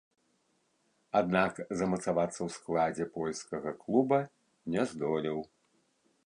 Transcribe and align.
Аднак 1.19 1.53
замацавацца 1.81 2.37
ў 2.37 2.49
складзе 2.55 3.05
польскага 3.19 3.75
клуба 3.85 4.19
не 4.75 4.81
здолеў. 4.95 5.39